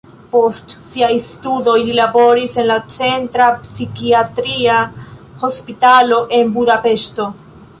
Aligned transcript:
Post 0.35 0.71
siaj 0.91 1.09
studoj 1.25 1.75
li 1.89 1.97
laboris 1.99 2.57
en 2.63 2.67
la 2.71 2.77
centra 2.95 3.51
psikiatria 3.67 4.79
hospitalo 5.45 6.23
en 6.39 6.51
Budapeŝto. 6.57 7.29